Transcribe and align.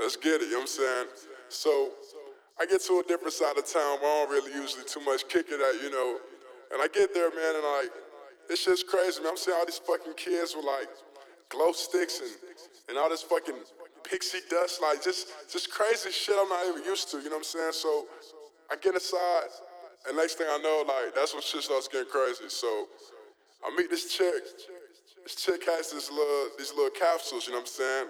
Let's 0.00 0.16
get 0.16 0.40
it, 0.40 0.48
you 0.48 0.52
know 0.52 0.64
what 0.64 0.72
I'm 0.72 0.80
saying? 0.80 1.06
So 1.48 1.92
I 2.58 2.64
get 2.64 2.80
to 2.88 3.00
a 3.00 3.04
different 3.04 3.32
side 3.32 3.56
of 3.56 3.66
town 3.68 4.00
where 4.00 4.08
I 4.08 4.24
don't 4.24 4.30
really 4.32 4.52
usually 4.52 4.84
too 4.84 5.00
much 5.00 5.28
kick 5.28 5.46
it 5.50 5.60
at, 5.60 5.82
you 5.82 5.90
know. 5.90 6.18
And 6.72 6.80
I 6.80 6.88
get 6.88 7.12
there, 7.12 7.28
man, 7.30 7.54
and 7.54 7.64
like, 7.80 7.92
it's 8.48 8.64
just 8.64 8.86
crazy, 8.86 9.20
man. 9.20 9.32
I'm 9.32 9.36
seeing 9.36 9.56
all 9.56 9.66
these 9.66 9.78
fucking 9.78 10.14
kids 10.14 10.56
with 10.56 10.64
like 10.64 10.88
glow 11.50 11.72
sticks 11.72 12.20
and, 12.20 12.30
and 12.88 12.98
all 12.98 13.10
this 13.10 13.22
fucking 13.22 13.54
pixie 14.04 14.40
dust, 14.48 14.80
like 14.80 15.02
just 15.02 15.28
just 15.52 15.70
crazy 15.70 16.10
shit 16.10 16.34
I'm 16.38 16.48
not 16.48 16.66
even 16.66 16.84
used 16.84 17.10
to, 17.10 17.18
you 17.18 17.24
know 17.24 17.36
what 17.36 17.46
I'm 17.48 17.72
saying? 17.72 17.72
So 17.72 18.06
I 18.70 18.76
get 18.76 18.94
inside, 18.94 19.50
and 20.08 20.16
next 20.16 20.34
thing 20.34 20.46
I 20.48 20.58
know, 20.58 20.84
like 20.86 21.14
that's 21.14 21.34
when 21.34 21.42
shit 21.42 21.62
starts 21.62 21.88
getting 21.88 22.10
crazy. 22.10 22.48
So 22.48 22.88
I 23.64 23.74
meet 23.76 23.90
this 23.90 24.12
chick. 24.16 24.42
This 25.22 25.36
chick 25.36 25.64
has 25.66 25.92
this 25.92 26.10
little 26.10 26.48
these 26.56 26.72
little 26.74 26.90
capsules, 26.90 27.46
you 27.46 27.52
know 27.52 27.58
what 27.60 27.68
I'm 27.68 27.74
saying? 27.74 28.06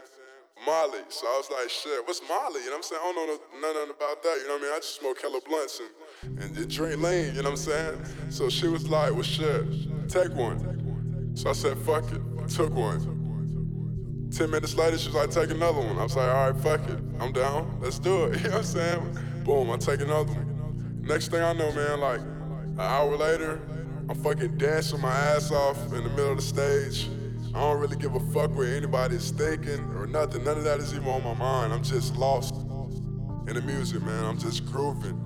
Molly. 0.65 1.01
So 1.09 1.27
I 1.27 1.37
was 1.39 1.51
like, 1.51 1.71
shit, 1.71 2.07
what's 2.07 2.21
Molly? 2.29 2.61
You 2.61 2.67
know 2.67 2.73
what 2.73 2.77
I'm 2.77 2.83
saying? 2.83 3.01
I 3.03 3.13
don't 3.13 3.17
know 3.17 3.39
no, 3.61 3.73
nothing 3.73 3.95
about 3.97 4.23
that, 4.23 4.39
you 4.41 4.49
know 4.49 4.55
what 4.55 4.63
I 4.63 4.65
mean? 4.65 4.73
I 4.75 4.79
just 4.79 5.01
smoke 5.01 5.21
hella 5.21 5.41
blunts 5.47 5.81
and, 5.81 6.43
and, 6.43 6.57
and 6.57 6.71
drink 6.71 7.01
lean, 7.01 7.35
you 7.35 7.43
know 7.43 7.51
what 7.51 7.51
I'm 7.51 7.57
saying? 7.57 8.05
So 8.31 8.49
she 8.51 8.69
was 8.69 8.89
like, 8.89 9.13
well 9.13 9.23
shit, 9.23 9.65
take 10.09 10.33
one. 10.35 11.33
So 11.35 11.51
I 11.51 11.53
said, 11.53 11.79
fuck 11.79 12.05
it, 12.13 12.21
took 12.49 12.73
one. 12.75 14.29
Ten 14.31 14.51
minutes 14.51 14.75
later, 14.75 14.99
she 14.99 15.09
was 15.09 15.17
like, 15.17 15.31
take 15.31 15.51
another 15.51 15.81
one. 15.81 15.99
I 15.99 16.03
was 16.05 16.17
like, 16.17 16.29
all 16.29 16.51
right, 16.51 16.63
fuck 16.63 16.89
it, 16.89 16.99
I'm 17.19 17.33
down, 17.33 17.79
let's 17.81 17.99
do 17.99 18.27
it. 18.27 18.41
You 18.43 18.49
know 18.49 18.51
what 18.51 18.59
I'm 18.59 18.65
saying? 18.65 19.19
Boom, 19.45 19.71
I 19.71 19.77
take 19.77 20.01
another 20.01 20.33
one. 20.33 21.03
Next 21.03 21.29
thing 21.29 21.43
I 21.43 21.53
know, 21.53 21.73
man, 21.73 22.01
like 22.01 22.21
an 22.21 22.81
hour 22.81 23.17
later, 23.17 23.61
I'm 24.09 24.17
fucking 24.23 24.59
dancing 24.59 25.01
my 25.01 25.13
ass 25.13 25.51
off 25.51 25.77
in 25.93 26.05
the 26.05 26.11
middle 26.11 26.33
of 26.33 26.37
the 26.37 26.43
stage. 26.43 27.09
I 27.53 27.59
don't 27.59 27.81
really 27.81 27.97
give 27.97 28.15
a 28.15 28.21
fuck 28.33 28.55
what 28.55 28.69
anybody's 28.69 29.33
thinking 29.33 29.81
or 29.97 30.07
nothing. 30.07 30.45
None 30.45 30.59
of 30.59 30.65
that 30.65 30.79
is 30.79 30.95
even 30.95 31.09
on 31.09 31.25
my 31.25 31.35
mind. 31.35 31.73
I'm 31.73 31.83
just 31.83 32.15
lost 32.15 32.55
in 32.55 33.55
the 33.55 33.63
music, 33.63 34.03
man. 34.03 34.25
I'm 34.25 34.39
just 34.39 34.65
grooving, 34.67 35.19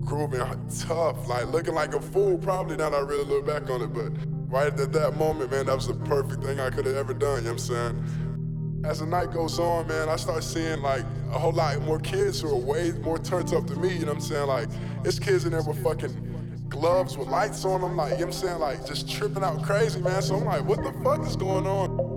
grooving 0.00 0.40
tough, 0.80 1.28
like 1.28 1.46
looking 1.48 1.74
like 1.74 1.94
a 1.94 2.00
fool. 2.00 2.38
Probably 2.38 2.76
that 2.76 2.94
I 2.94 3.00
really 3.00 3.24
look 3.24 3.46
back 3.46 3.68
on 3.68 3.82
it, 3.82 3.88
but 3.88 4.10
right 4.50 4.72
at 4.72 4.92
that 4.94 5.16
moment, 5.18 5.50
man, 5.50 5.66
that 5.66 5.74
was 5.74 5.88
the 5.88 5.94
perfect 5.94 6.42
thing 6.42 6.60
I 6.60 6.70
could 6.70 6.86
have 6.86 6.96
ever 6.96 7.12
done. 7.12 7.44
You 7.44 7.50
know 7.50 7.52
what 7.52 7.70
I'm 7.70 7.98
saying? 7.98 8.82
As 8.84 9.00
the 9.00 9.06
night 9.06 9.32
goes 9.32 9.58
on, 9.58 9.86
man, 9.86 10.08
I 10.08 10.16
start 10.16 10.44
seeing 10.44 10.80
like 10.80 11.04
a 11.30 11.38
whole 11.38 11.52
lot 11.52 11.78
more 11.82 11.98
kids 11.98 12.40
who 12.40 12.48
are 12.48 12.58
way 12.58 12.92
more 13.02 13.18
turned 13.18 13.52
up 13.52 13.66
than 13.66 13.82
me. 13.82 13.92
You 13.92 14.06
know 14.06 14.12
what 14.12 14.14
I'm 14.14 14.20
saying? 14.22 14.46
Like, 14.46 14.68
it's 15.04 15.18
kids 15.18 15.44
in 15.44 15.52
there 15.52 15.62
with 15.62 15.82
fucking 15.82 16.45
gloves 16.68 17.16
with 17.16 17.28
lights 17.28 17.64
on 17.64 17.80
them, 17.80 17.96
like, 17.96 18.12
you 18.12 18.18
know 18.18 18.26
what 18.26 18.34
I'm 18.34 18.40
saying? 18.40 18.58
Like, 18.58 18.86
just 18.86 19.08
tripping 19.10 19.42
out 19.42 19.62
crazy, 19.62 20.00
man. 20.00 20.22
So 20.22 20.36
I'm 20.36 20.44
like, 20.44 20.64
what 20.64 20.82
the 20.82 20.92
fuck 21.04 21.26
is 21.26 21.36
going 21.36 21.66
on? 21.66 22.16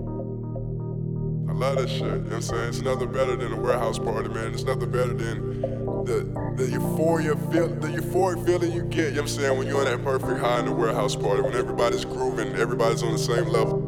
I 1.48 1.52
love 1.52 1.76
that 1.76 1.88
shit, 1.88 2.00
you 2.00 2.06
know 2.06 2.18
what 2.18 2.32
I'm 2.32 2.42
saying? 2.42 2.68
It's 2.68 2.80
nothing 2.80 3.12
better 3.12 3.36
than 3.36 3.52
a 3.52 3.56
warehouse 3.60 3.98
party, 3.98 4.28
man. 4.28 4.52
It's 4.54 4.64
nothing 4.64 4.90
better 4.90 5.14
than 5.14 5.60
the 6.04 6.50
the 6.56 6.68
euphoria 6.68 7.36
feel 7.50 7.68
the 7.68 7.88
euphoric 7.88 8.44
feeling 8.44 8.72
you 8.72 8.82
get, 8.82 8.96
you 8.96 9.02
know 9.02 9.10
what 9.10 9.20
I'm 9.20 9.28
saying, 9.28 9.58
when 9.58 9.66
you're 9.66 9.80
in 9.80 9.84
that 9.86 10.02
perfect 10.04 10.40
high 10.40 10.60
in 10.60 10.66
the 10.66 10.72
warehouse 10.72 11.16
party, 11.16 11.42
when 11.42 11.54
everybody's 11.54 12.04
grooving, 12.04 12.54
everybody's 12.56 13.02
on 13.02 13.12
the 13.12 13.18
same 13.18 13.46
level. 13.46 13.86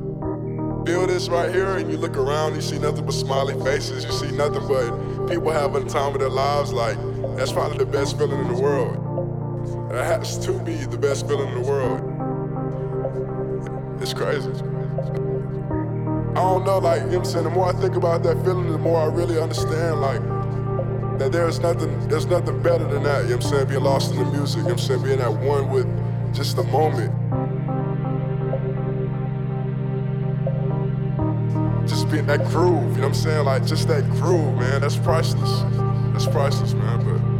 Feel 0.86 1.06
this 1.06 1.28
right 1.28 1.52
here, 1.54 1.76
and 1.76 1.90
you 1.90 1.96
look 1.96 2.16
around, 2.16 2.54
you 2.54 2.60
see 2.60 2.78
nothing 2.78 3.04
but 3.04 3.14
smiley 3.14 3.54
faces, 3.64 4.04
you 4.04 4.12
see 4.12 4.30
nothing 4.32 4.66
but 4.66 5.28
people 5.28 5.50
having 5.50 5.84
the 5.84 5.90
time 5.90 6.12
of 6.14 6.20
their 6.20 6.28
lives, 6.28 6.72
like, 6.72 6.96
that's 7.36 7.52
probably 7.52 7.78
the 7.78 7.86
best 7.86 8.18
feeling 8.18 8.40
in 8.40 8.48
the 8.52 8.60
world. 8.60 8.96
That 9.92 10.04
has 10.06 10.38
to 10.46 10.52
be 10.60 10.72
the 10.72 10.96
best 10.96 11.28
feeling 11.28 11.50
in 11.50 11.62
the 11.62 11.68
world. 11.68 12.00
It's 14.00 14.14
crazy. 14.14 14.48
I 14.48 16.34
don't 16.34 16.64
know, 16.64 16.78
like, 16.78 17.02
you 17.02 17.08
know 17.08 17.18
what 17.18 17.18
I'm 17.18 17.24
saying? 17.26 17.44
The 17.44 17.50
more 17.50 17.68
I 17.68 17.72
think 17.78 17.96
about 17.96 18.22
that 18.22 18.42
feeling, 18.42 18.72
the 18.72 18.78
more 18.78 19.02
I 19.02 19.04
really 19.14 19.38
understand, 19.38 20.00
like, 20.00 20.22
that 21.18 21.30
there's 21.30 21.60
nothing, 21.60 22.08
there's 22.08 22.24
nothing 22.24 22.62
better 22.62 22.84
than 22.84 23.02
that, 23.02 23.24
you 23.24 23.30
know 23.32 23.36
what 23.36 23.44
I'm 23.44 23.50
saying? 23.50 23.68
Being 23.68 23.82
lost 23.82 24.12
in 24.14 24.20
the 24.20 24.24
music, 24.24 24.56
you 24.56 24.62
know 24.62 24.70
what 24.70 24.80
I'm 24.80 24.86
saying? 24.86 25.02
Being 25.02 25.20
at 25.20 25.30
one 25.30 25.68
with 25.68 26.34
just 26.34 26.56
the 26.56 26.62
moment. 26.64 27.12
Just 31.86 32.10
being 32.10 32.24
that 32.28 32.46
groove, 32.46 32.96
you 32.96 33.02
know 33.02 33.08
what 33.08 33.08
I'm 33.08 33.14
saying? 33.14 33.44
Like, 33.44 33.66
just 33.66 33.88
that 33.88 34.08
groove, 34.12 34.56
man, 34.56 34.80
that's 34.80 34.96
priceless. 34.96 35.64
That's 36.14 36.26
priceless, 36.26 36.72
man, 36.72 37.04
but. 37.04 37.31